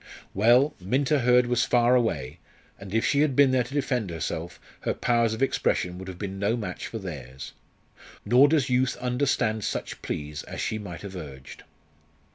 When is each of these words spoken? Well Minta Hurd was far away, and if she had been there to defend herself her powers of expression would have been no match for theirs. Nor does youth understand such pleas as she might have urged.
Well 0.33 0.73
Minta 0.79 1.19
Hurd 1.19 1.45
was 1.45 1.63
far 1.63 1.93
away, 1.95 2.39
and 2.79 2.91
if 2.91 3.05
she 3.05 3.19
had 3.21 3.35
been 3.35 3.51
there 3.51 3.63
to 3.63 3.73
defend 3.75 4.09
herself 4.09 4.59
her 4.79 4.95
powers 4.95 5.35
of 5.35 5.43
expression 5.43 5.99
would 5.99 6.07
have 6.07 6.17
been 6.17 6.39
no 6.39 6.57
match 6.57 6.87
for 6.87 6.97
theirs. 6.97 7.53
Nor 8.25 8.47
does 8.47 8.67
youth 8.67 8.95
understand 8.97 9.63
such 9.63 10.01
pleas 10.01 10.41
as 10.45 10.59
she 10.59 10.79
might 10.79 11.01
have 11.03 11.15
urged. 11.15 11.65